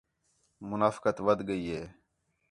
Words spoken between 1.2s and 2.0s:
ودھ ڳئی ہِے